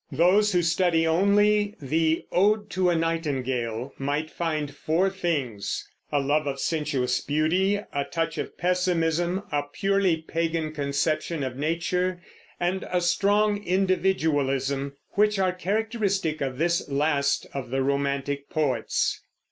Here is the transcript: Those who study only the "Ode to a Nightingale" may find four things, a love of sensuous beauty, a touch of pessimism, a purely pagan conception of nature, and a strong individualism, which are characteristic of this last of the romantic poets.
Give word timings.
Those 0.11 0.51
who 0.51 0.63
study 0.63 1.05
only 1.05 1.75
the 1.79 2.25
"Ode 2.31 2.71
to 2.71 2.89
a 2.89 2.95
Nightingale" 2.95 3.93
may 3.99 4.25
find 4.25 4.73
four 4.75 5.11
things, 5.11 5.87
a 6.11 6.19
love 6.19 6.47
of 6.47 6.59
sensuous 6.59 7.21
beauty, 7.21 7.75
a 7.75 8.05
touch 8.05 8.39
of 8.39 8.57
pessimism, 8.57 9.43
a 9.51 9.61
purely 9.71 10.17
pagan 10.17 10.71
conception 10.71 11.43
of 11.43 11.55
nature, 11.55 12.19
and 12.59 12.83
a 12.91 12.99
strong 12.99 13.61
individualism, 13.63 14.95
which 15.11 15.37
are 15.37 15.51
characteristic 15.53 16.41
of 16.41 16.57
this 16.57 16.89
last 16.89 17.45
of 17.53 17.69
the 17.69 17.83
romantic 17.83 18.49
poets. 18.49 19.21